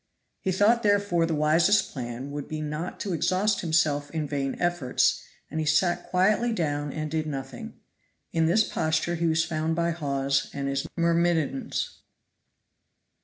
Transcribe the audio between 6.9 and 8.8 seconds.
and did nothing. In this